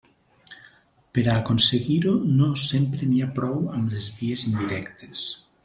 [1.17, 5.27] Per a aconseguir-ho, no sempre n'hi ha prou amb les vies indirectes.